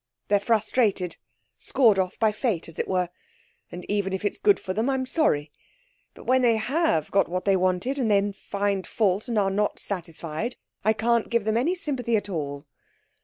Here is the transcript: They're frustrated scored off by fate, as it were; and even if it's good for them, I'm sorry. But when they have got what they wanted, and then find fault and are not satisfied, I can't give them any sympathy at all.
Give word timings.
They're 0.29 0.39
frustrated 0.39 1.17
scored 1.59 1.99
off 1.99 2.17
by 2.17 2.31
fate, 2.31 2.67
as 2.67 2.79
it 2.79 2.87
were; 2.87 3.09
and 3.71 3.85
even 3.87 4.13
if 4.13 4.25
it's 4.25 4.39
good 4.39 4.59
for 4.59 4.73
them, 4.73 4.89
I'm 4.89 5.05
sorry. 5.05 5.51
But 6.15 6.25
when 6.25 6.41
they 6.41 6.55
have 6.55 7.11
got 7.11 7.29
what 7.29 7.45
they 7.45 7.55
wanted, 7.55 7.99
and 7.99 8.09
then 8.09 8.33
find 8.33 8.87
fault 8.87 9.27
and 9.27 9.37
are 9.37 9.51
not 9.51 9.77
satisfied, 9.77 10.55
I 10.83 10.93
can't 10.93 11.29
give 11.29 11.43
them 11.43 11.55
any 11.55 11.75
sympathy 11.75 12.17
at 12.17 12.29
all. 12.29 12.65